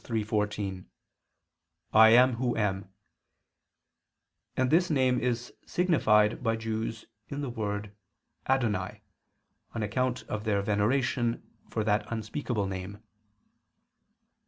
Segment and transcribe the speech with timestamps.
[0.03, 0.85] 3:14):
[1.93, 2.89] "I am Who am";
[4.57, 7.91] and this name is signified by Jews in the word
[8.49, 9.03] "Adonai"
[9.75, 12.97] on account of their veneration for that unspeakable name.